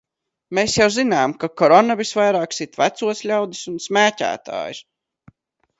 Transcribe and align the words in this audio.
Mēs 0.59 0.77
jau 0.77 0.87
zinām, 0.95 1.35
ka 1.43 1.49
Korona 1.61 1.97
visvairāk 2.01 2.57
sit 2.61 2.81
vecos 2.83 3.23
ļaudis 3.33 3.65
un 3.75 3.81
smēķētājus. 3.89 4.83